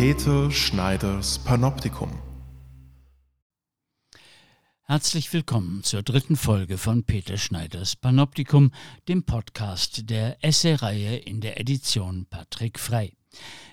[0.00, 2.10] Peter Schneiders Panoptikum.
[4.84, 8.72] Herzlich willkommen zur dritten Folge von Peter Schneiders Panoptikum,
[9.08, 13.12] dem Podcast der Essay-Reihe in der Edition Patrick Frey.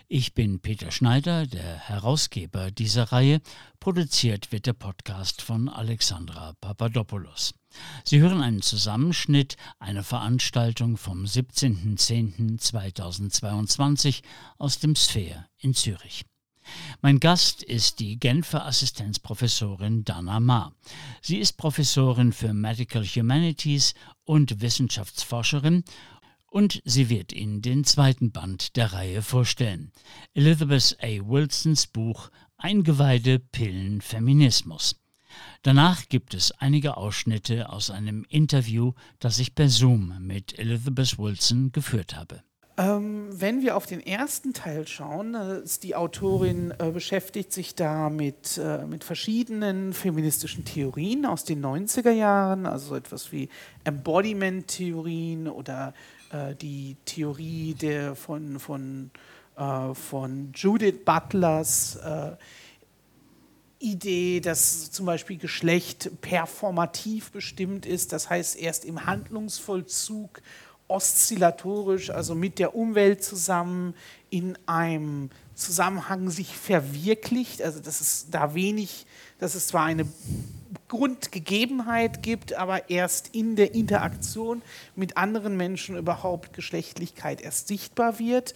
[0.09, 3.39] Ich bin Peter Schneider, der Herausgeber dieser Reihe.
[3.79, 7.53] Produziert wird der Podcast von Alexandra Papadopoulos.
[8.03, 14.21] Sie hören einen Zusammenschnitt einer Veranstaltung vom 17.10.2022
[14.57, 16.25] aus dem Sphere in Zürich.
[17.01, 20.71] Mein Gast ist die Genfer Assistenzprofessorin Dana Ma.
[21.21, 23.93] Sie ist Professorin für Medical Humanities
[24.25, 25.83] und Wissenschaftsforscherin
[26.49, 29.91] und sie wird Ihnen den zweiten Band der Reihe vorstellen.
[30.33, 31.07] Elizabeth A.
[31.07, 34.95] Wilsons Buch Eingeweide, Pillen, Feminismus.
[35.63, 41.71] Danach gibt es einige Ausschnitte aus einem Interview, das ich per Zoom mit Elizabeth Wilson
[41.71, 42.41] geführt habe.
[42.79, 48.11] Ähm, wenn wir auf den ersten Teil schauen, ist die Autorin äh, beschäftigt sich da
[48.11, 53.49] mit, äh, mit verschiedenen feministischen Theorien aus den 90er Jahren, also etwas wie
[53.83, 55.95] Embodiment-Theorien oder
[56.31, 59.09] äh, die Theorie der von, von,
[59.55, 62.35] äh, von Judith Butlers äh,
[63.79, 70.41] Idee, dass zum Beispiel Geschlecht performativ bestimmt ist, das heißt erst im Handlungsvollzug
[70.87, 73.93] oszillatorisch, also mit der Umwelt zusammen
[74.29, 79.05] in einem Zusammenhang sich verwirklicht, also dass es da wenig,
[79.39, 80.07] dass es zwar eine
[80.87, 84.61] Grundgegebenheit gibt, aber erst in der Interaktion
[84.95, 88.53] mit anderen Menschen überhaupt Geschlechtlichkeit erst sichtbar wird.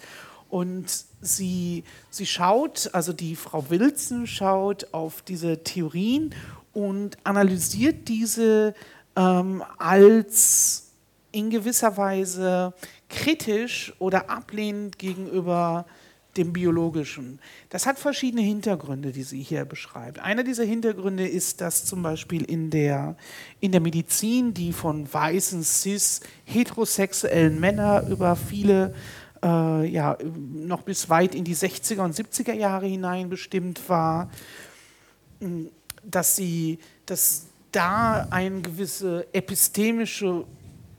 [0.51, 6.35] Und sie, sie schaut, also die Frau Wilson schaut auf diese Theorien
[6.73, 8.75] und analysiert diese
[9.15, 10.91] ähm, als
[11.31, 12.73] in gewisser Weise
[13.07, 15.85] kritisch oder ablehnend gegenüber
[16.37, 17.39] dem Biologischen.
[17.69, 20.19] Das hat verschiedene Hintergründe, die sie hier beschreibt.
[20.19, 23.15] Einer dieser Hintergründe ist, dass zum Beispiel in der,
[23.59, 28.93] in der Medizin, die von weißen, cis, heterosexuellen Männern über viele,
[29.43, 30.17] äh, ja,
[30.53, 34.29] noch bis weit in die 60er und 70er Jahre hinein bestimmt war,
[36.03, 40.45] dass sie, dass da eine gewisse epistemische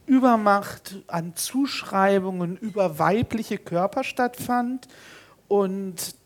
[0.06, 4.88] Übermacht an Zuschreibungen über weibliche Körper stattfand
[5.48, 6.16] und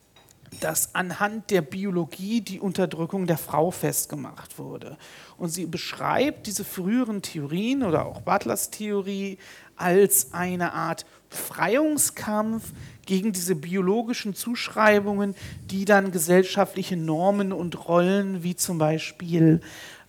[0.60, 4.96] dass anhand der Biologie die Unterdrückung der Frau festgemacht wurde.
[5.36, 9.38] Und sie beschreibt diese früheren Theorien oder auch Butlers Theorie
[9.76, 12.72] als eine Art Befreiungskampf
[13.04, 15.34] gegen diese biologischen Zuschreibungen,
[15.70, 19.60] die dann gesellschaftliche Normen und Rollen wie zum Beispiel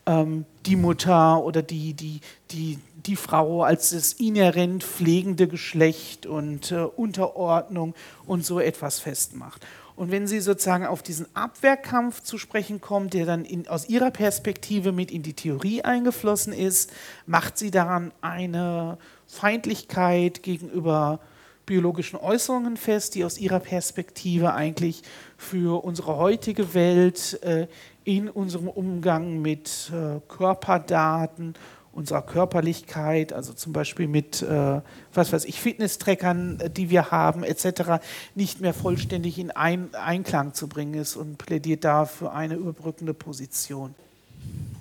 [0.06, 6.72] ähm, die Mutter oder die, die, die, die Frau als das inhärent pflegende Geschlecht und
[6.72, 7.94] äh, Unterordnung
[8.26, 9.66] und so etwas festmacht.
[9.96, 14.12] Und wenn sie sozusagen auf diesen Abwehrkampf zu sprechen kommt, der dann in, aus ihrer
[14.12, 16.94] Perspektive mit in die Theorie eingeflossen ist,
[17.26, 21.20] macht sie daran eine Feindlichkeit gegenüber
[21.66, 25.04] biologischen Äußerungen fest, die aus ihrer Perspektive eigentlich
[25.38, 27.68] für unsere heutige Welt äh,
[28.06, 31.56] in unserem Umgang mit äh, Körperdaten
[31.98, 34.82] unserer Körperlichkeit, also zum Beispiel mit, äh,
[35.16, 38.04] was weiß ich, Fitnesstrackern, äh, die wir haben, etc.,
[38.36, 43.16] nicht mehr vollständig in ein Einklang zu bringen ist und plädiert da für eine überbrückende
[43.16, 43.96] Position.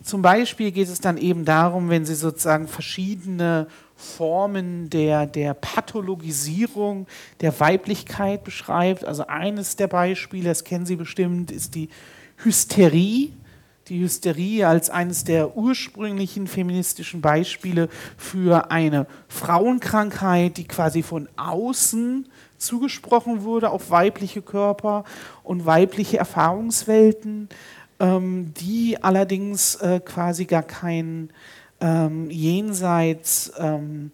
[0.04, 7.06] Zum Beispiel geht es dann eben darum, wenn sie sozusagen verschiedene Formen der, der Pathologisierung
[7.40, 9.04] der Weiblichkeit beschreibt.
[9.04, 11.88] Also eines der Beispiele, das kennen Sie bestimmt, ist die
[12.44, 13.32] Hysterie
[13.88, 22.28] die Hysterie als eines der ursprünglichen feministischen Beispiele für eine Frauenkrankheit, die quasi von außen
[22.58, 25.04] zugesprochen wurde auf weibliche Körper
[25.44, 27.48] und weibliche Erfahrungswelten,
[28.00, 31.30] ähm, die allerdings äh, quasi gar kein
[31.86, 34.10] ähm, jenseits, ähm,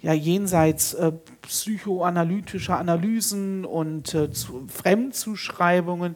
[0.00, 1.10] ja, jenseits äh,
[1.42, 4.28] psychoanalytischer Analysen und äh,
[4.68, 6.14] Fremdzuschreibungen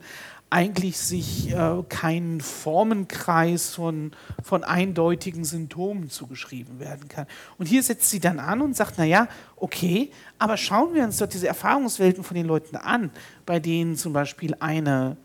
[0.51, 4.13] eigentlich sich äh, keinen Formenkreis von,
[4.43, 7.27] von eindeutigen Symptomen zugeschrieben werden kann.
[7.59, 11.29] Und hier setzt sie dann an und sagt, naja, okay, aber schauen wir uns doch
[11.29, 13.11] diese Erfahrungswelten von den Leuten an,
[13.47, 15.17] bei denen zum Beispiel eine,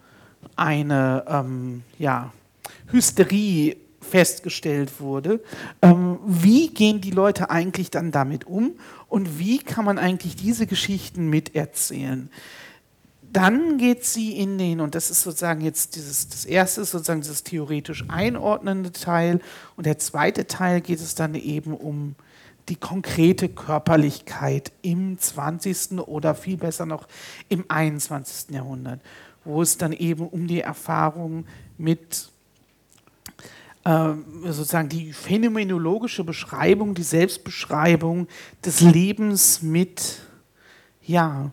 [0.55, 2.31] eine ähm, ja,
[2.91, 3.77] Hysterie
[4.09, 5.41] festgestellt wurde.
[5.81, 8.75] Ähm, wie gehen die Leute eigentlich dann damit um
[9.09, 12.29] und wie kann man eigentlich diese Geschichten miterzählen?
[13.35, 17.43] dann geht sie in den, und das ist sozusagen jetzt dieses, das erste sozusagen dieses
[17.43, 19.41] theoretisch einordnende Teil,
[19.75, 22.15] und der zweite Teil geht es dann eben um
[22.69, 25.99] die konkrete Körperlichkeit im 20.
[25.99, 27.07] oder viel besser noch
[27.49, 28.55] im 21.
[28.55, 29.01] Jahrhundert.
[29.43, 31.45] wo es dann eben um die Erfahrung
[31.77, 32.31] mit
[33.85, 38.27] sozusagen die phänomenologische Beschreibung, die Selbstbeschreibung
[38.65, 40.19] des Lebens mit,
[41.03, 41.51] ja,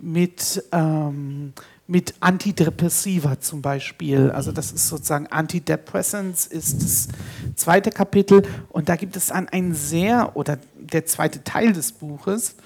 [0.00, 1.52] mit, ähm,
[1.86, 4.30] mit Antidepressiva zum Beispiel.
[4.30, 7.08] Also das ist sozusagen Antidepressants ist das
[7.56, 12.56] zweite Kapitel und da gibt es dann ein sehr, oder der zweite Teil des Buches,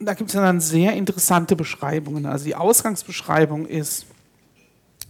[0.00, 2.26] da gibt es dann sehr interessante Beschreibungen.
[2.26, 4.06] Also die Ausgangsbeschreibung ist,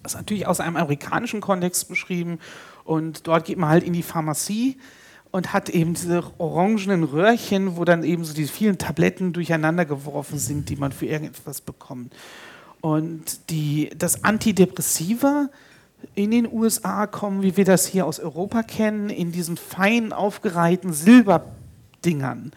[0.05, 2.41] ist natürlich aus einem amerikanischen Kontext beschrieben
[2.91, 4.77] und dort geht man halt in die Pharmazie
[5.31, 10.41] und hat eben diese orangenen Röhrchen, wo dann eben so diese vielen Tabletten durcheinander geworfen
[10.41, 12.13] sind, die man für irgendetwas bekommt.
[12.81, 15.51] Und die, das Antidepressiva
[16.17, 20.93] in den USA kommen, wie wir das hier aus Europa kennen, in diesen fein aufgereihten
[20.93, 22.51] Silberdingern.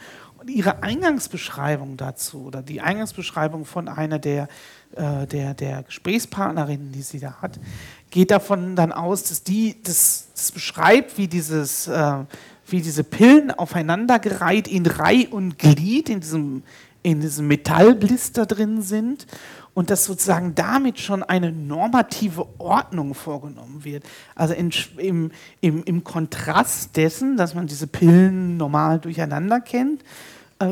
[0.47, 4.47] Ihre Eingangsbeschreibung dazu, oder die Eingangsbeschreibung von einer der,
[4.95, 7.59] äh, der, der Gesprächspartnerinnen, die sie da hat,
[8.09, 12.17] geht davon dann aus, dass die das, das beschreibt, wie dieses äh,
[12.67, 16.63] wie diese Pillen aufeinandergereiht in Reih und Glied in diesem,
[17.01, 19.27] in diesem Metallblister drin sind
[19.73, 24.03] und dass sozusagen damit schon eine normative Ordnung vorgenommen wird.
[24.35, 25.31] Also in, im,
[25.61, 30.03] im, im Kontrast dessen, dass man diese Pillen normal durcheinander kennt,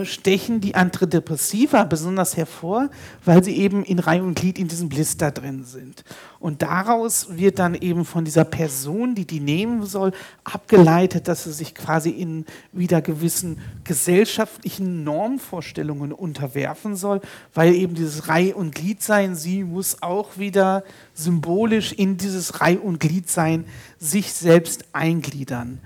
[0.04, 2.90] stechen die Antidepressiva besonders hervor,
[3.26, 6.04] weil sie eben in Reihe und Glied in diesem Blister drin sind.
[6.40, 10.12] Und daraus wird dann eben von dieser Person, die die nehmen soll,
[10.44, 17.22] abgeleitet, dass sie sich quasi in wieder gewissen gesellschaftlichen Normvorstellungen unterwerfen soll,
[17.54, 20.84] weil eben dieses Reih- und Gliedsein, sie muss auch wieder
[21.14, 23.66] symbolisch in dieses Reih- und Gliedsein
[24.00, 25.80] sich selbst eingliedern.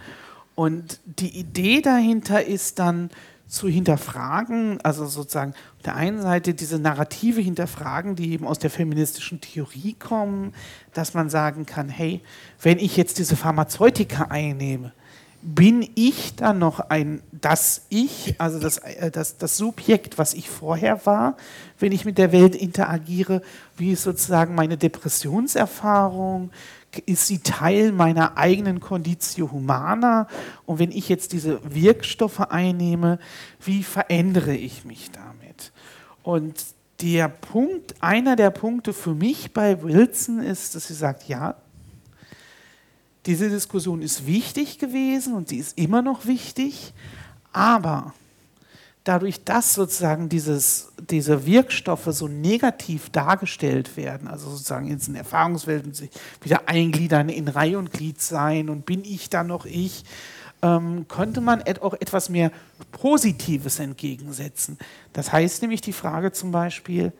[0.55, 3.09] Und die Idee dahinter ist dann,
[3.47, 8.69] zu hinterfragen, also sozusagen auf der einen Seite diese Narrative hinterfragen, die eben aus der
[8.69, 10.53] feministischen Theorie kommen,
[10.93, 12.21] dass man sagen kann, hey,
[12.61, 14.93] wenn ich jetzt diese Pharmazeutika einnehme,
[15.45, 20.49] bin ich dann noch ein das Ich, also das, äh, das, das Subjekt, was ich
[20.49, 21.37] vorher war,
[21.79, 23.43] wenn ich mit der Welt interagiere?
[23.77, 26.49] Wie ist sozusagen meine Depressionserfahrung?
[27.05, 30.27] Ist sie Teil meiner eigenen Conditio Humana?
[30.65, 33.19] Und wenn ich jetzt diese Wirkstoffe einnehme,
[33.59, 35.71] wie verändere ich mich damit?
[36.23, 36.55] Und
[37.01, 41.55] der Punkt, einer der Punkte für mich bei Wilson ist, dass sie sagt, ja,
[43.25, 46.93] diese Diskussion ist wichtig gewesen und sie ist immer noch wichtig,
[47.51, 48.13] aber
[49.05, 55.93] dadurch, dass sozusagen dieses, diese Wirkstoffe so negativ dargestellt werden, also sozusagen in den Erfahrungswelten
[55.93, 56.09] sich
[56.41, 60.03] wieder eingliedern, in Reihe und Glied sein und bin ich dann noch ich,
[60.61, 62.51] ähm, könnte man auch etwas mehr
[62.91, 64.77] Positives entgegensetzen.
[65.13, 67.13] Das heißt nämlich die Frage zum Beispiel,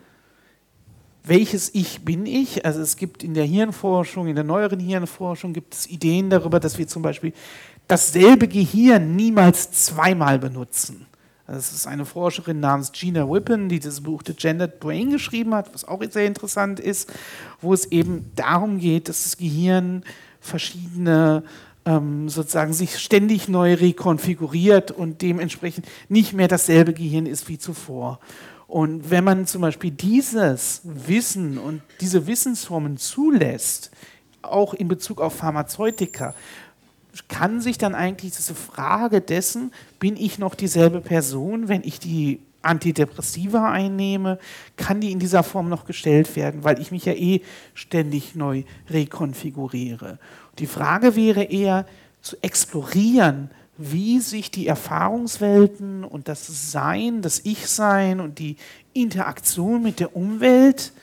[1.24, 2.66] welches Ich bin ich?
[2.66, 6.78] Also es gibt in der Hirnforschung, in der neueren Hirnforschung gibt es Ideen darüber, dass
[6.78, 7.34] wir zum Beispiel
[7.88, 11.06] dasselbe Gehirn niemals zweimal benutzen.
[11.48, 15.74] Das ist eine Forscherin namens Gina Whippen, die das Buch The Gendered Brain geschrieben hat,
[15.74, 17.14] was auch sehr interessant ist,
[17.62, 20.04] wo es eben darum geht, dass das Gehirn
[20.40, 21.44] verschiedene
[21.86, 28.20] ähm, sozusagen sich ständig neu rekonfiguriert und dementsprechend nicht mehr dasselbe Gehirn ist wie zuvor.
[28.68, 33.92] Und wenn man zum Beispiel dieses Wissen und diese Wissensformen zulässt,
[34.42, 36.34] auch in Bezug auf Pharmazeutika,
[37.28, 42.40] kann sich dann eigentlich diese Frage dessen, bin ich noch dieselbe Person, wenn ich die
[42.62, 44.40] Antidepressiva einnehme,
[44.76, 47.42] kann die in dieser Form noch gestellt werden, weil ich mich ja eh
[47.74, 50.18] ständig neu rekonfiguriere.
[50.60, 51.86] Die Frage wäre eher
[52.22, 58.56] zu explorieren, wie sich die Erfahrungswelten und das Sein, das Ich-Sein und die
[58.94, 60.94] Interaktion mit der Umwelt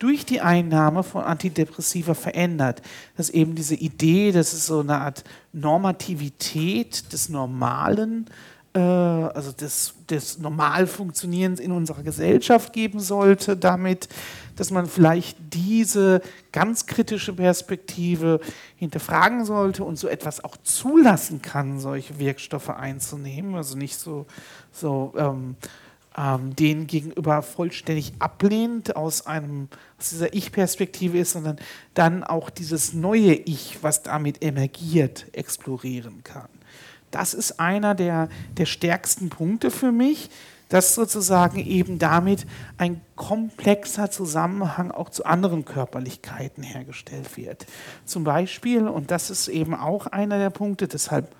[0.00, 2.82] durch die Einnahme von Antidepressiva verändert.
[3.16, 8.26] Dass eben diese Idee, dass es so eine Art Normativität des Normalen,
[8.72, 14.08] äh, also des, des Normalfunktionierens in unserer Gesellschaft geben sollte, damit,
[14.56, 18.40] dass man vielleicht diese ganz kritische Perspektive
[18.76, 23.54] hinterfragen sollte und so etwas auch zulassen kann, solche Wirkstoffe einzunehmen.
[23.54, 24.24] Also nicht so,
[24.72, 25.56] so ähm,
[26.16, 31.58] ähm, denen gegenüber vollständig ablehnt aus, einem, aus dieser Ich-Perspektive ist, sondern
[31.94, 36.48] dann auch dieses neue Ich, was damit emergiert, explorieren kann.
[37.10, 40.30] Das ist einer der, der stärksten Punkte für mich,
[40.70, 42.46] dass sozusagen eben damit
[42.78, 47.66] ein komplexer Zusammenhang auch zu anderen Körperlichkeiten hergestellt wird.
[48.04, 51.34] Zum Beispiel, und das ist eben auch einer der Punkte, deshalb,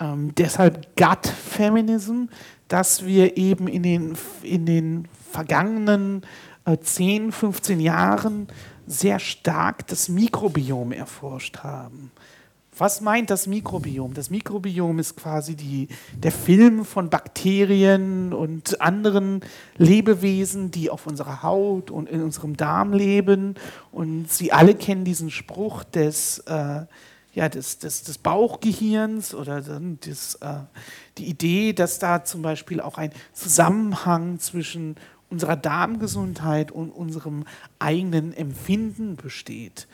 [0.00, 2.24] ähm, deshalb Gut Feminism,
[2.68, 6.22] dass wir eben in den, in den vergangenen
[6.64, 8.48] äh, 10, 15 Jahren
[8.86, 12.10] sehr stark das Mikrobiom erforscht haben.
[12.78, 14.12] Was meint das Mikrobiom?
[14.12, 19.40] Das Mikrobiom ist quasi die, der Film von Bakterien und anderen
[19.78, 23.54] Lebewesen, die auf unserer Haut und in unserem Darm leben.
[23.92, 26.82] Und Sie alle kennen diesen Spruch des, äh,
[27.36, 30.54] ja, des, des, des Bauchgehirns oder des, äh,
[31.18, 34.96] die Idee, dass da zum Beispiel auch ein Zusammenhang zwischen
[35.28, 37.44] unserer Darmgesundheit und unserem
[37.78, 39.86] eigenen Empfinden besteht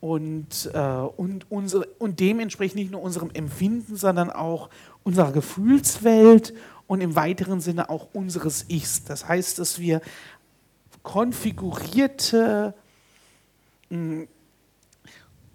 [0.00, 4.68] und, äh, und, unsere, und dementsprechend nicht nur unserem Empfinden, sondern auch
[5.04, 6.52] unserer Gefühlswelt
[6.88, 9.04] und im weiteren Sinne auch unseres Ichs.
[9.04, 10.00] Das heißt, dass wir
[11.04, 12.74] konfigurierte,
[13.88, 14.26] mh,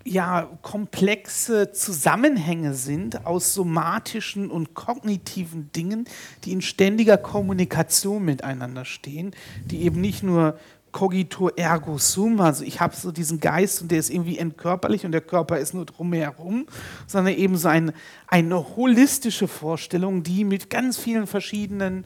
[0.06, 6.06] ja, komplexe Zusammenhänge sind aus somatischen und kognitiven Dingen,
[6.44, 9.34] die in ständiger Kommunikation miteinander stehen,
[9.66, 10.58] die eben nicht nur
[10.92, 15.12] cogito ergo sum, also ich habe so diesen Geist und der ist irgendwie entkörperlich und
[15.12, 16.68] der Körper ist nur drumherum,
[17.08, 17.94] sondern eben so ein,
[18.28, 22.06] eine holistische Vorstellung, die mit ganz vielen verschiedenen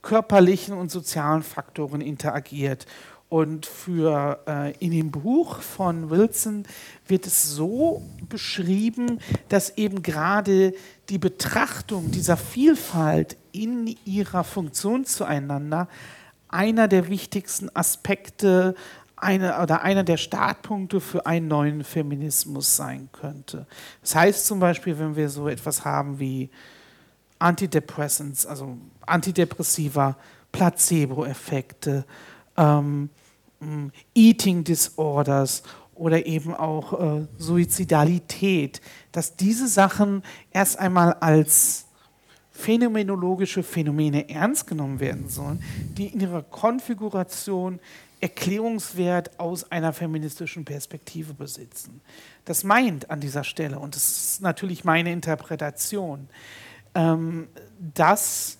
[0.00, 2.86] körperlichen und sozialen Faktoren interagiert.
[3.28, 6.64] Und für äh, in dem Buch von Wilson
[7.08, 10.74] wird es so beschrieben, dass eben gerade
[11.08, 15.88] die Betrachtung dieser Vielfalt in ihrer Funktion zueinander
[16.48, 18.76] einer der wichtigsten Aspekte
[19.16, 23.66] eine, oder einer der Startpunkte für einen neuen Feminismus sein könnte.
[24.02, 26.50] Das heißt zum Beispiel, wenn wir so etwas haben wie
[27.38, 30.16] Antidepressants, also Antidepressiva,
[30.52, 32.04] Placebo-Effekte,
[32.56, 33.10] ähm,
[34.14, 35.62] Eating Disorders
[35.94, 38.80] oder eben auch äh, Suizidalität,
[39.12, 41.86] dass diese Sachen erst einmal als
[42.50, 45.62] phänomenologische Phänomene ernst genommen werden sollen,
[45.96, 47.80] die in ihrer Konfiguration
[48.20, 52.00] Erklärungswert aus einer feministischen Perspektive besitzen.
[52.46, 56.28] Das meint an dieser Stelle, und das ist natürlich meine Interpretation,
[56.94, 57.48] ähm,
[57.94, 58.56] dass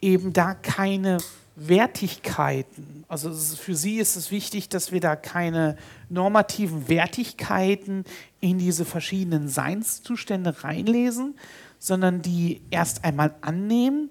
[0.00, 1.18] eben da keine
[1.62, 5.76] Wertigkeiten, also für sie ist es wichtig, dass wir da keine
[6.08, 8.04] normativen Wertigkeiten
[8.40, 11.34] in diese verschiedenen Seinszustände reinlesen,
[11.78, 14.08] sondern die erst einmal annehmen,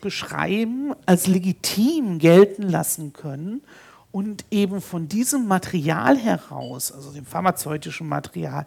[0.00, 3.62] beschreiben, als legitim gelten lassen können
[4.12, 8.64] und eben von diesem Material heraus, also dem pharmazeutischen Material,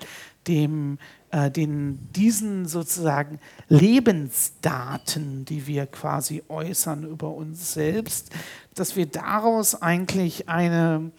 [0.48, 0.98] dem,
[1.36, 8.30] äh, den, diesen sozusagen Lebensdaten, die wir quasi äußern über uns selbst,
[8.74, 11.12] dass wir daraus eigentlich eine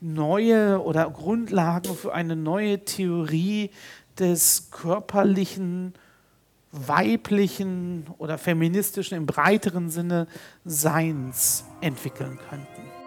[0.00, 3.70] neue oder Grundlagen für eine neue Theorie
[4.18, 5.92] des körperlichen
[6.72, 10.28] weiblichen oder feministischen im breiteren Sinne
[10.64, 12.97] Seins entwickeln könnten.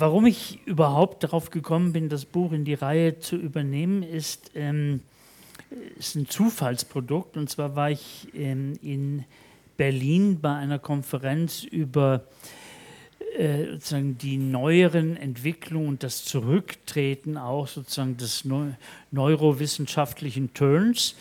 [0.00, 5.00] Warum ich überhaupt darauf gekommen bin, das Buch in die Reihe zu übernehmen, ist, ähm,
[5.98, 7.36] ist ein Zufallsprodukt.
[7.36, 9.24] Und zwar war ich ähm, in
[9.76, 12.22] Berlin bei einer Konferenz über
[13.36, 18.68] äh, sozusagen die neueren Entwicklungen und das Zurücktreten auch sozusagen des Neu
[19.10, 21.16] neurowissenschaftlichen Turns.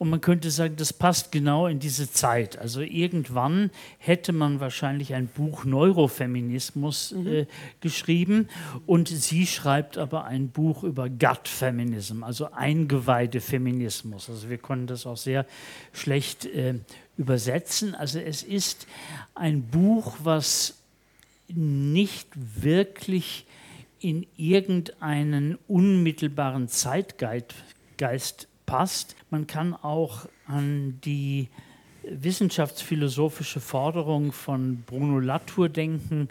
[0.00, 2.58] Und man könnte sagen, das passt genau in diese Zeit.
[2.58, 7.26] Also irgendwann hätte man wahrscheinlich ein Buch Neurofeminismus mhm.
[7.26, 7.46] äh,
[7.82, 8.48] geschrieben
[8.86, 14.30] und sie schreibt aber ein Buch über Gut Feminism, also eingeweihte Feminismus.
[14.30, 15.44] Also wir konnten das auch sehr
[15.92, 16.76] schlecht äh,
[17.18, 17.94] übersetzen.
[17.94, 18.86] Also es ist
[19.34, 20.78] ein Buch, was
[21.46, 23.44] nicht wirklich
[23.98, 27.54] in irgendeinen unmittelbaren Zeitgeist
[28.70, 29.16] passt.
[29.30, 31.48] Man kann auch an die
[32.04, 36.28] wissenschaftsphilosophische Forderung von Bruno Latour denken,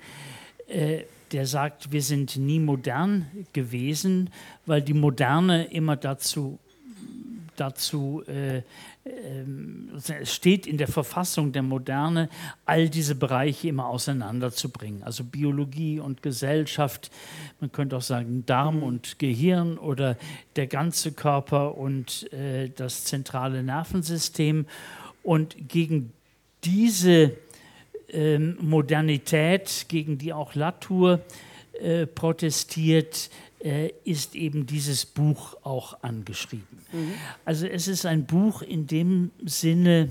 [0.69, 1.01] äh,
[1.33, 4.29] der sagt, wir sind nie modern gewesen,
[4.65, 6.59] weil die Moderne immer dazu
[7.57, 8.61] dazu, äh,
[9.95, 12.29] es steht in der Verfassung der Moderne,
[12.65, 15.03] all diese Bereiche immer auseinanderzubringen.
[15.03, 17.11] Also Biologie und Gesellschaft,
[17.59, 18.83] man könnte auch sagen Darm mhm.
[18.83, 20.17] und Gehirn oder
[20.55, 24.65] der ganze Körper und äh, das zentrale Nervensystem.
[25.23, 26.13] Und gegen
[26.63, 27.33] diese
[28.09, 31.21] ähm, Modernität, gegen die auch Latour
[31.79, 36.85] äh, protestiert, äh, ist eben dieses Buch auch angeschrieben.
[36.91, 37.13] Mhm.
[37.45, 40.09] Also es ist ein Buch in dem Sinne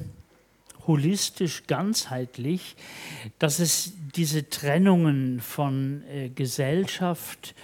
[0.87, 2.77] holistisch, ganzheitlich,
[3.39, 7.55] dass es diese Trennungen von äh, Gesellschaft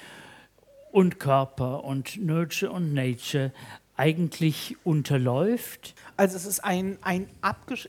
[0.92, 3.52] und Körper und Nurture und Nature
[3.96, 5.94] eigentlich unterläuft?
[6.16, 7.28] Also es ist ein, ein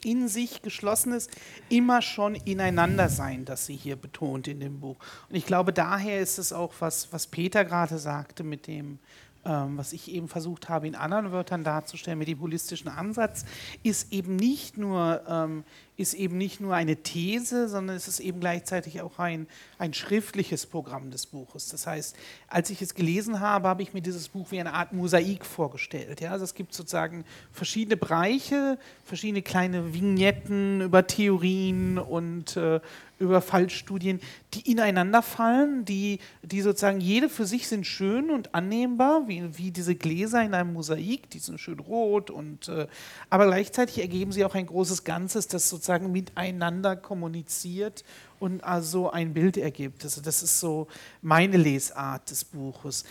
[0.04, 1.30] in sich geschlossenes,
[1.70, 4.98] immer schon Ineinandersein, das sie hier betont in dem Buch.
[5.30, 9.00] Und ich glaube, daher ist es auch, was, was Peter gerade sagte mit dem,
[9.46, 13.46] ähm, was ich eben versucht habe, in anderen Wörtern darzustellen, mit dem holistischen Ansatz,
[13.84, 15.64] ist eben nicht nur ähm,
[15.98, 19.48] ist eben nicht nur eine These, sondern es ist eben gleichzeitig auch ein,
[19.78, 21.70] ein schriftliches Programm des Buches.
[21.70, 22.16] Das heißt,
[22.48, 26.20] als ich es gelesen habe, habe ich mir dieses Buch wie eine Art Mosaik vorgestellt.
[26.22, 26.32] Ja?
[26.32, 32.82] Also es gibt sozusagen verschiedene Bereiche, verschiedene kleine Vignetten über Theorien und äh,
[33.18, 34.20] über Fallstudien,
[34.54, 39.72] die ineinander fallen, die, die sozusagen jede für sich sind schön und annehmbar, wie, wie
[39.72, 42.88] diese Gläser in einem Mosaik, die sind schön rot und äh,
[43.30, 48.04] aber gleichzeitig ergeben sie auch ein großes Ganzes, das sozusagen sozusagen miteinander kommuniziert
[48.40, 50.04] und also ein Bild ergibt.
[50.04, 50.88] Also das ist so
[51.22, 53.06] meine Lesart des Buches.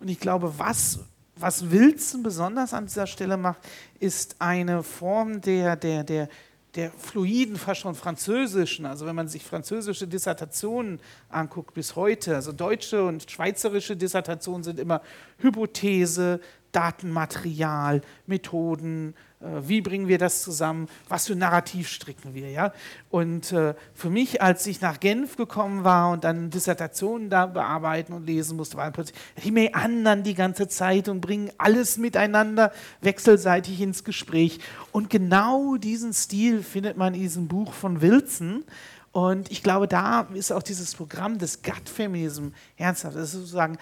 [0.00, 0.98] Und ich glaube, was,
[1.36, 3.60] was Wilson besonders an dieser Stelle macht,
[4.00, 6.28] ist eine Form der, der, der,
[6.74, 10.98] der fluiden, fast schon französischen, also wenn man sich französische Dissertationen
[11.28, 15.00] anguckt bis heute, also deutsche und schweizerische Dissertationen sind immer
[15.38, 16.40] Hypothese,
[16.74, 22.50] Datenmaterial, Methoden, äh, wie bringen wir das zusammen, was für Narrativ stricken wir.
[22.50, 22.72] Ja?
[23.10, 28.12] Und äh, für mich, als ich nach Genf gekommen war und dann Dissertationen da bearbeiten
[28.12, 33.80] und lesen musste, waren plötzlich, die meandern die ganze Zeit und bringen alles miteinander wechselseitig
[33.80, 34.58] ins Gespräch.
[34.92, 38.64] Und genau diesen Stil findet man in diesem Buch von Wilson.
[39.12, 43.14] Und ich glaube, da ist auch dieses Programm des Gut-Feminism ernsthaft.
[43.14, 43.78] Das ist sozusagen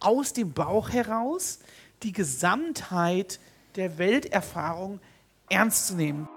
[0.00, 1.60] aus dem Bauch heraus
[2.02, 3.40] die Gesamtheit
[3.76, 5.00] der Welterfahrung
[5.48, 6.28] ernst zu nehmen.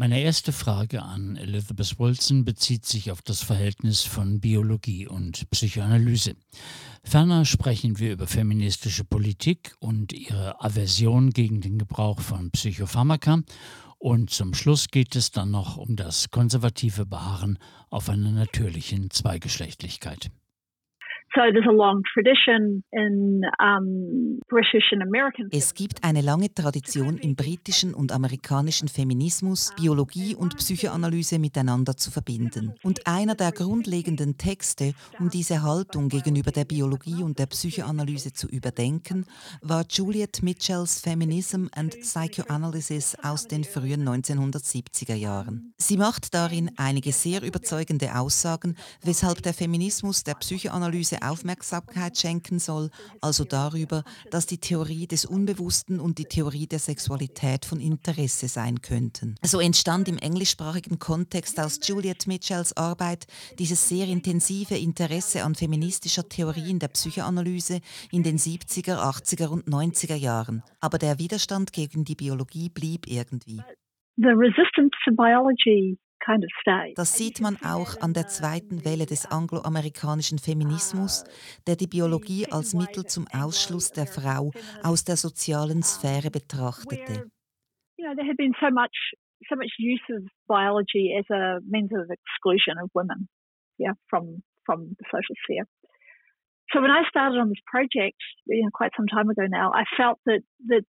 [0.00, 6.36] Meine erste Frage an Elizabeth Wilson bezieht sich auf das Verhältnis von Biologie und Psychoanalyse.
[7.04, 13.42] Ferner sprechen wir über feministische Politik und ihre Aversion gegen den Gebrauch von Psychopharmaka
[14.00, 17.58] und zum Schluss geht es dann noch um das konservative Beharren
[17.90, 20.30] auf einer natürlichen Zweigeschlechtlichkeit.
[25.52, 32.10] Es gibt eine lange Tradition im britischen und amerikanischen Feminismus, Biologie und Psychoanalyse miteinander zu
[32.10, 32.74] verbinden.
[32.82, 38.48] Und einer der grundlegenden Texte, um diese Haltung gegenüber der Biologie und der Psychoanalyse zu
[38.48, 39.24] überdenken,
[39.62, 45.74] war Juliet Mitchells Feminism and Psychoanalysis aus den frühen 1970er Jahren.
[45.76, 52.90] Sie macht darin einige sehr überzeugende Aussagen, weshalb der Feminismus der Psychoanalyse Aufmerksamkeit schenken soll,
[53.20, 58.80] also darüber, dass die Theorie des Unbewussten und die Theorie der Sexualität von Interesse sein
[58.80, 59.36] könnten.
[59.42, 63.26] So entstand im englischsprachigen Kontext aus Juliet Mitchells Arbeit
[63.58, 67.80] dieses sehr intensive Interesse an feministischer Theorie in der Psychoanalyse
[68.12, 70.62] in den 70er, 80er und 90er Jahren.
[70.80, 73.60] Aber der Widerstand gegen die Biologie blieb irgendwie.
[74.16, 75.98] The resistance to biology
[76.94, 81.24] das sieht man auch an der zweiten Welle des angloamerikanischen Feminismus,
[81.66, 84.52] der die Biologie als Mittel zum Ausschluss der Frau
[84.82, 87.30] aus der sozialen Sphäre betrachtete.
[89.48, 93.28] so much use of biology as a means of exclusion of women,
[93.78, 95.66] yeah, from from the social sphere.
[96.72, 99.84] So when I started on this project, you know, quite some time ago now, I
[99.96, 100.84] felt that that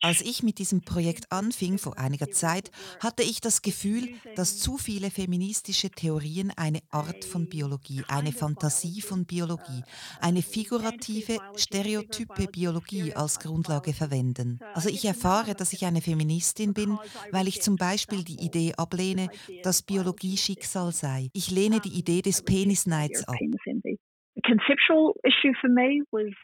[0.00, 4.78] als ich mit diesem Projekt anfing vor einiger Zeit, hatte ich das Gefühl, dass zu
[4.78, 9.82] viele feministische Theorien eine Art von Biologie, eine Fantasie von Biologie,
[10.20, 14.60] eine figurative, stereotype Biologie als Grundlage verwenden.
[14.74, 16.98] Also ich erfahre, dass ich eine Feministin bin,
[17.30, 19.28] weil ich zum Beispiel die Idee ablehne,
[19.62, 21.30] dass Biologie Schicksal sei.
[21.32, 23.36] Ich lehne die Idee des Penisneids ab.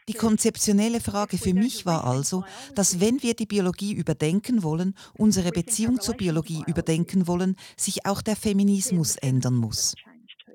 [0.07, 2.43] Die konzeptionelle Frage für mich war also,
[2.75, 8.21] dass wenn wir die Biologie überdenken wollen, unsere Beziehung zur Biologie überdenken wollen, sich auch
[8.21, 9.95] der Feminismus ändern muss.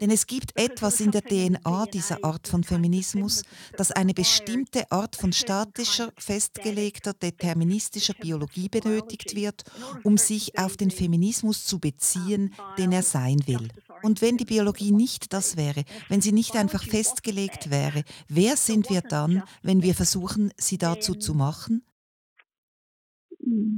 [0.03, 3.45] Denn es gibt etwas in der DNA dieser Art von Feminismus,
[3.77, 9.63] dass eine bestimmte Art von statischer, festgelegter, deterministischer Biologie benötigt wird,
[10.03, 13.69] um sich auf den Feminismus zu beziehen, den er sein will.
[14.03, 18.91] Und wenn die Biologie nicht das wäre, wenn sie nicht einfach festgelegt wäre, wer sind
[18.91, 21.85] wir dann, wenn wir versuchen, sie dazu zu machen?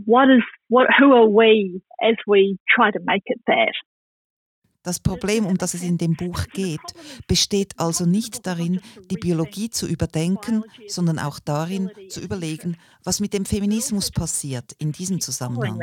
[0.07, 3.75] What is, what, who are we as we try to make it that?
[4.85, 6.93] Das Problem, um das es in dem Buch geht,
[7.27, 13.33] besteht also nicht darin, die Biologie zu überdenken, sondern auch darin, zu überlegen, was mit
[13.33, 15.79] dem Feminismus passiert in diesem Zusammenhang.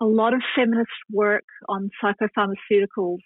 [0.00, 3.22] A lot of feminist work on psychopharmaceuticals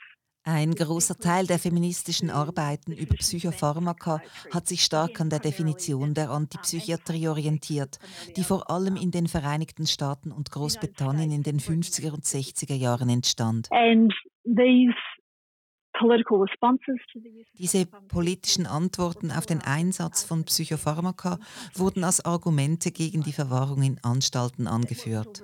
[0.47, 4.21] ein großer Teil der feministischen Arbeiten über Psychopharmaka
[4.53, 7.99] hat sich stark an der Definition der Antipsychiatrie orientiert,
[8.37, 13.09] die vor allem in den Vereinigten Staaten und Großbritannien in den 50er und 60er Jahren
[13.09, 13.71] entstand.
[17.55, 21.39] Diese politischen Antworten auf den Einsatz von Psychopharmaka
[21.75, 25.43] wurden als Argumente gegen die Verwahrung in Anstalten angeführt.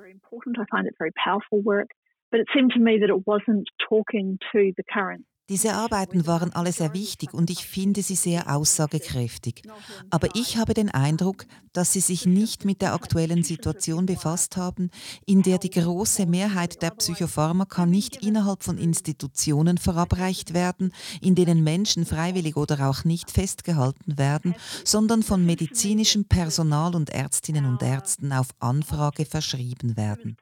[2.31, 6.53] But it seemed to me that it wasn't talking to the current Diese Arbeiten waren
[6.53, 9.63] alle sehr wichtig und ich finde sie sehr aussagekräftig.
[10.09, 14.91] Aber ich habe den Eindruck, dass sie sich nicht mit der aktuellen Situation befasst haben,
[15.27, 21.65] in der die große Mehrheit der Psychopharmaka nicht innerhalb von Institutionen verabreicht werden, in denen
[21.65, 28.33] Menschen freiwillig oder auch nicht festgehalten werden, sondern von medizinischem Personal und Ärztinnen und Ärzten
[28.33, 30.37] auf Anfrage verschrieben werden.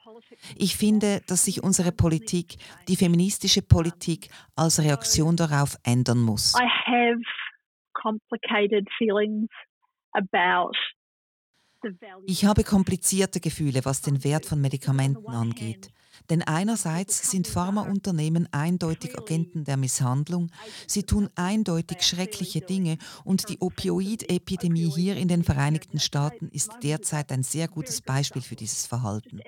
[0.56, 2.56] Ich finde, dass sich unsere Politik,
[2.88, 4.97] die feministische Politik, als Reaktion
[5.36, 6.54] darauf ändern muss.
[6.54, 7.20] I have
[7.94, 9.48] complicated feelings
[10.12, 10.72] about
[12.26, 15.90] ich habe komplizierte Gefühle, was den Wert von Medikamenten angeht.
[16.28, 20.50] Denn einerseits sind Pharmaunternehmen eindeutig Agenten der Misshandlung,
[20.86, 27.30] sie tun eindeutig schreckliche Dinge und die Opioid-Epidemie hier in den Vereinigten Staaten ist derzeit
[27.30, 29.40] ein sehr gutes Beispiel für dieses Verhalten.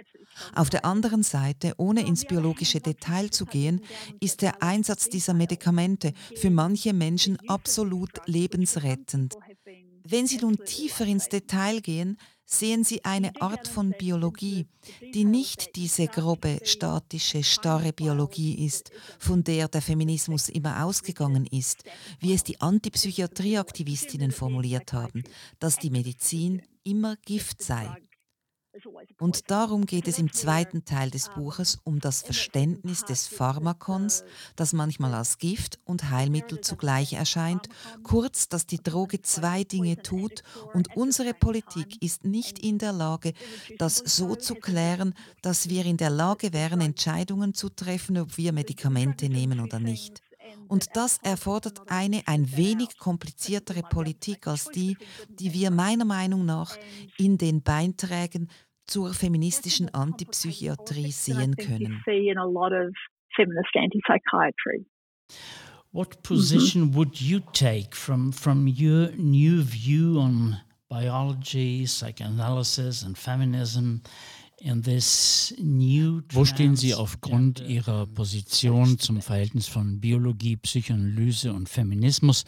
[0.55, 3.81] Auf der anderen Seite, ohne ins biologische Detail zu gehen,
[4.21, 9.35] ist der Einsatz dieser Medikamente für manche Menschen absolut lebensrettend.
[10.03, 14.67] Wenn Sie nun tiefer ins Detail gehen, sehen Sie eine Art von Biologie,
[15.15, 21.85] die nicht diese grobe, statische, starre Biologie ist, von der der Feminismus immer ausgegangen ist,
[22.19, 25.23] wie es die Antipsychiatrieaktivistinnen formuliert haben,
[25.61, 27.89] dass die Medizin immer Gift sei.
[29.19, 34.25] Und darum geht es im zweiten Teil des Buches um das Verständnis des Pharmakons,
[34.57, 37.69] das manchmal als Gift und Heilmittel zugleich erscheint,
[38.03, 43.33] kurz, dass die Droge zwei Dinge tut und unsere Politik ist nicht in der Lage,
[43.79, 48.53] das so zu klären, dass wir in der Lage wären, Entscheidungen zu treffen, ob wir
[48.53, 50.23] Medikamente nehmen oder nicht.
[50.71, 54.97] Und das erfordert eine ein wenig kompliziertere Politik als die,
[55.29, 56.77] die wir meiner Meinung nach
[57.19, 58.49] in den Beiträgen
[58.87, 62.03] zur feministischen Antipsychiatrie sehen können.
[65.93, 66.95] What position -hmm.
[66.95, 70.57] would you take from, from your new view on
[70.89, 74.03] biology, psychoanalysis and feminism
[76.33, 82.45] wo stehen Sie aufgrund Ihrer Position zum Verhältnis von Biologie, Psychoanalyse und Feminismus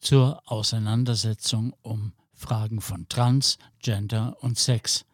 [0.00, 5.04] zur Auseinandersetzung um Fragen von Trans, Gender und Sex?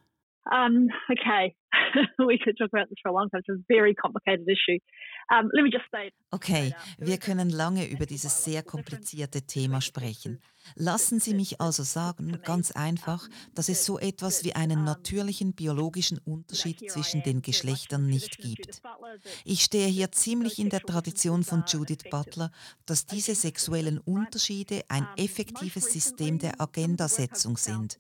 [0.51, 1.55] Um, okay,
[2.19, 3.41] we could talk about this for a long time.
[3.41, 4.79] It's a very complicated issue.
[5.33, 5.51] Um,
[6.33, 10.41] okay, wir können lange über dieses sehr komplizierte Thema sprechen.
[10.77, 16.19] Lassen Sie mich also sagen, ganz einfach, dass es so etwas wie einen natürlichen biologischen
[16.19, 18.83] Unterschied zwischen den Geschlechtern nicht gibt.
[19.45, 22.51] Ich stehe hier ziemlich in der Tradition von Judith Butler,
[22.87, 27.99] dass diese sexuellen Unterschiede ein effektives System der Agendasetzung sind.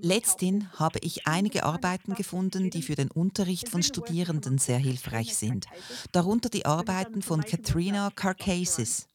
[0.00, 5.66] Letzthin habe ich einige Arbeiten gefunden, die für den Unterricht von Studierenden sehr hilfreich sind.
[6.12, 9.08] Darunter die Arbeiten von Katrina Carcasis.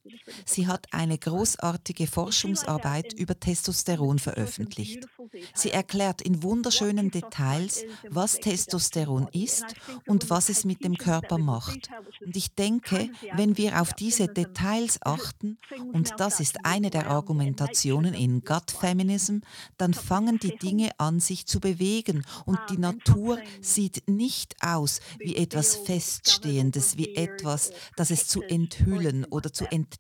[0.46, 5.08] Sie hat eine großartige Forschungsarbeit über Testosteron veröffentlicht.
[5.54, 9.66] Sie erklärt in wunderschönen Details, was Testosteron ist
[10.08, 11.90] und was es mit dem Körper macht.
[12.26, 15.58] Und ich denke, wenn wir auf diese Details achten,
[15.94, 19.40] und das ist eine der Argumentationen in Gut Feminism,
[19.78, 22.26] dann fangen die Dinge an, sich zu bewegen.
[22.46, 29.26] Und die Natur sieht nicht aus wie etwas Feststehendes, wie etwas, das es zu enthüllen
[29.26, 29.99] oder zu entdecken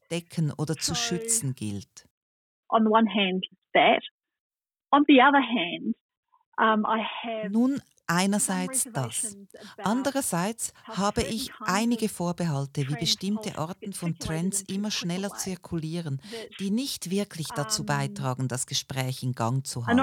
[0.58, 2.08] oder zu schützen gilt.
[2.70, 4.04] On the one hand, that.
[4.92, 5.96] On the other hand,
[6.60, 9.38] I have Nun einerseits das.
[9.78, 16.22] Andererseits habe ich einige Vorbehalte, wie bestimmte Arten von Trends immer schneller zirkulieren,
[16.60, 20.00] die nicht wirklich dazu beitragen, das Gespräch in Gang zu halten.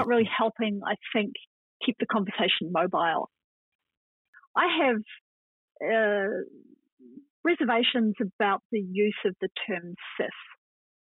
[7.47, 10.37] Reservations about the use of the term cis,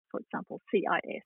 [0.09, 1.23] for example, CIS.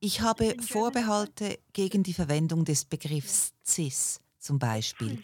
[0.00, 5.22] Ich habe Vorbehalte gegen die Verwendung des Begriffs cis zum Beispiel.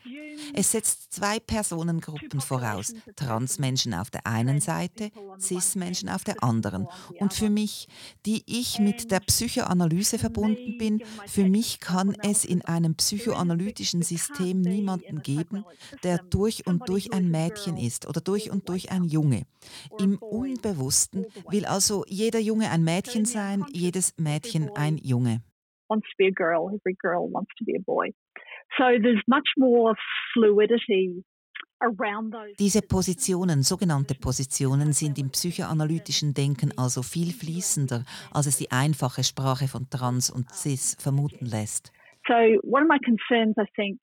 [0.52, 6.88] Es setzt zwei Personengruppen voraus, Transmenschen auf der einen Seite, Cis-Menschen auf der anderen.
[7.20, 7.88] Und für mich,
[8.26, 14.60] die ich mit der Psychoanalyse verbunden bin, für mich kann es in einem psychoanalytischen System
[14.60, 15.64] niemanden geben,
[16.02, 19.46] der durch und durch ein Mädchen ist oder durch und durch ein Junge.
[19.98, 25.42] Im Unbewussten will also jeder Junge ein Mädchen sein, jedes Mädchen ein Junge.
[25.88, 28.12] Wants to be a girl, every girl wants to be a boy.
[28.76, 29.94] So there's much more
[30.32, 31.24] fluidity
[32.58, 39.22] diese Positionen, sogenannte Positionen, sind im psychoanalytischen Denken also viel fließender, als es die einfache
[39.22, 41.92] Sprache von Trans und Cis vermuten lässt.
[42.26, 44.00] So one of my concerns, I think,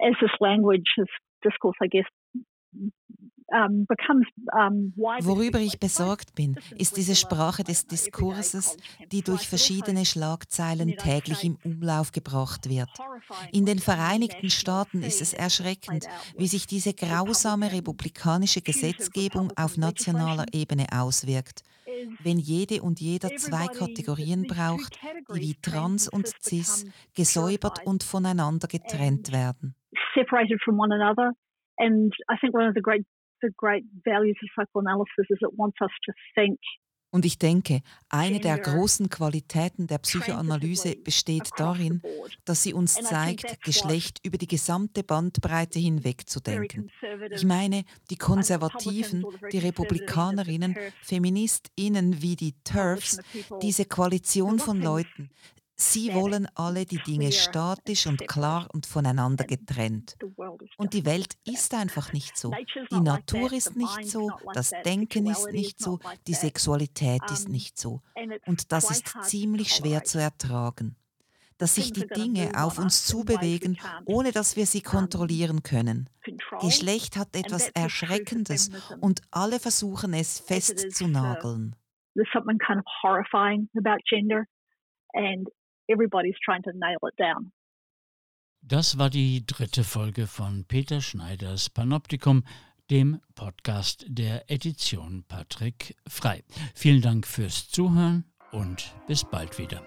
[0.00, 1.08] as this language, this
[1.42, 2.06] discourse, I guess,
[5.22, 8.78] Worüber ich besorgt bin, ist diese Sprache des Diskurses,
[9.10, 12.88] die durch verschiedene Schlagzeilen täglich im Umlauf gebracht wird.
[13.52, 16.06] In den Vereinigten Staaten ist es erschreckend,
[16.38, 21.62] wie sich diese grausame republikanische Gesetzgebung auf nationaler Ebene auswirkt.
[22.22, 24.98] Wenn jede und jeder zwei Kategorien braucht,
[25.34, 29.74] die wie Trans und Cis gesäubert und voneinander getrennt werden.
[30.14, 31.32] Separated from one another.
[31.78, 33.04] And I think one of the great
[33.42, 36.58] the great values of psychoanalysis is it wants us to think
[37.14, 42.00] und ich denke, eine der großen Qualitäten der Psychoanalyse besteht darin,
[42.46, 46.90] dass sie uns zeigt, Geschlecht über die gesamte Bandbreite hinweg zu denken.
[47.30, 53.20] Ich meine, die Konservativen, die Republikanerinnen, Feministinnen wie die TERFs,
[53.60, 55.28] diese Koalition von Leuten,
[55.74, 60.16] Sie wollen alle die Dinge statisch und klar und voneinander getrennt.
[60.76, 62.52] Und die Welt ist einfach nicht so.
[62.90, 68.00] Die Natur ist nicht so, das Denken ist nicht so, die Sexualität ist nicht so.
[68.46, 70.96] Und das ist ziemlich schwer zu ertragen.
[71.58, 76.08] Dass sich die Dinge auf uns zubewegen, ohne dass wir sie kontrollieren können.
[76.60, 81.76] Geschlecht hat etwas Erschreckendes und alle versuchen es festzunageln.
[82.14, 84.44] There's something kind of horrifying about gender.
[85.14, 85.48] And
[85.92, 87.52] everybody's trying to nail it down.
[88.64, 92.44] Das war die dritte Folge von Peter Schneiders Panoptikum,
[92.90, 96.44] dem Podcast der Edition Patrick Frei.
[96.74, 99.82] Vielen Dank fürs Zuhören und bis bald wieder.